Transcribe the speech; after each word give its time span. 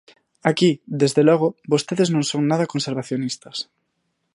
Aquí, 0.51 0.71
desde 1.01 1.21
logo, 1.29 1.47
vostedes 1.73 2.09
non 2.13 2.23
son 2.31 2.41
nada 2.51 2.69
conservacionistas. 2.73 3.57